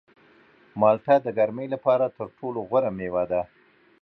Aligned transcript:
مالټه 0.79 1.15
د 1.23 1.27
ګرمۍ 1.37 1.67
لپاره 1.73 2.05
تر 2.17 2.27
ټولو 2.37 2.59
غوره 2.69 2.91
مېوه 2.97 3.23
ده. 3.31 3.41